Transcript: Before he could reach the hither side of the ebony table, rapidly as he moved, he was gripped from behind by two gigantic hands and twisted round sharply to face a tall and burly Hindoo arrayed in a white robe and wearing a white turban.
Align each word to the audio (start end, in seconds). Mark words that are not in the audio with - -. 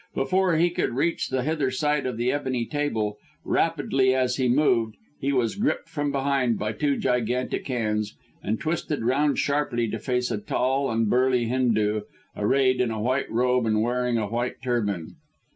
Before 0.15 0.55
he 0.55 0.71
could 0.71 0.95
reach 0.95 1.27
the 1.27 1.43
hither 1.43 1.69
side 1.69 2.07
of 2.07 2.17
the 2.17 2.31
ebony 2.31 2.65
table, 2.65 3.19
rapidly 3.45 4.15
as 4.15 4.37
he 4.37 4.49
moved, 4.49 4.95
he 5.19 5.31
was 5.31 5.53
gripped 5.53 5.89
from 5.89 6.11
behind 6.11 6.57
by 6.57 6.71
two 6.71 6.97
gigantic 6.97 7.67
hands 7.67 8.15
and 8.41 8.59
twisted 8.59 9.03
round 9.05 9.37
sharply 9.37 9.87
to 9.89 9.99
face 9.99 10.31
a 10.31 10.39
tall 10.39 10.89
and 10.89 11.07
burly 11.07 11.45
Hindoo 11.45 12.01
arrayed 12.35 12.81
in 12.81 12.89
a 12.89 12.99
white 12.99 13.29
robe 13.29 13.67
and 13.67 13.83
wearing 13.83 14.17
a 14.17 14.25
white 14.25 14.55
turban. 14.63 15.17